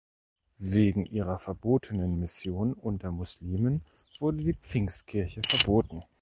[0.57, 3.81] Wegen ihrer verbotenen Mission unter Muslimen
[4.17, 5.99] wurde die Pfingstkirche verboten.